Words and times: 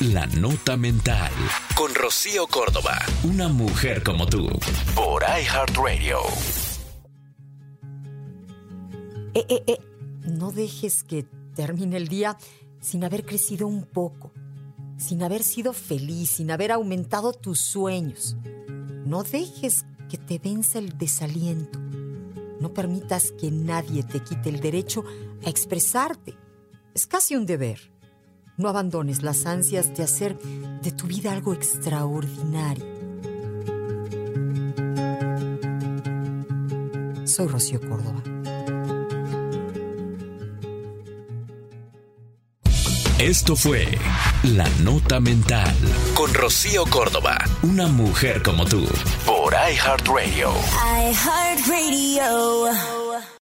La 0.00 0.26
Nota 0.26 0.76
Mental. 0.76 1.32
Con 1.74 1.94
Rocío 1.94 2.46
Córdoba. 2.48 2.98
Una 3.24 3.48
mujer 3.48 4.02
como 4.02 4.26
tú. 4.26 4.46
Por 4.94 5.22
iHeartRadio. 5.22 6.18
Eh, 9.32 9.46
eh, 9.48 9.62
eh. 9.66 9.78
No 10.26 10.52
dejes 10.52 11.02
que 11.02 11.24
termine 11.54 11.96
el 11.96 12.08
día 12.08 12.36
sin 12.78 13.04
haber 13.04 13.24
crecido 13.24 13.66
un 13.66 13.84
poco. 13.86 14.34
Sin 14.98 15.22
haber 15.22 15.42
sido 15.42 15.72
feliz, 15.72 16.28
sin 16.28 16.50
haber 16.50 16.72
aumentado 16.72 17.32
tus 17.32 17.58
sueños. 17.58 18.36
No 19.06 19.22
dejes 19.22 19.86
que 20.10 20.18
te 20.18 20.38
venza 20.38 20.78
el 20.78 20.98
desaliento. 20.98 21.78
No 22.60 22.74
permitas 22.74 23.32
que 23.32 23.50
nadie 23.50 24.02
te 24.02 24.22
quite 24.22 24.50
el 24.50 24.60
derecho 24.60 25.04
a 25.42 25.48
expresarte. 25.48 26.36
Es 26.92 27.06
casi 27.06 27.34
un 27.34 27.46
deber. 27.46 27.95
No 28.56 28.70
abandones 28.70 29.22
las 29.22 29.44
ansias 29.44 29.94
de 29.94 30.02
hacer 30.02 30.38
de 30.38 30.90
tu 30.90 31.06
vida 31.06 31.32
algo 31.32 31.52
extraordinario. 31.52 32.84
Soy 37.24 37.48
Rocío 37.48 37.80
Córdoba. 37.80 38.22
Esto 43.18 43.56
fue 43.56 43.86
La 44.42 44.68
Nota 44.82 45.20
Mental 45.20 45.74
con 46.14 46.32
Rocío 46.32 46.84
Córdoba. 46.86 47.38
Una 47.62 47.88
mujer 47.88 48.42
como 48.42 48.64
tú. 48.64 48.86
Por 49.26 49.52
iHeartRadio. 49.52 50.52
iHeartRadio. 51.10 51.95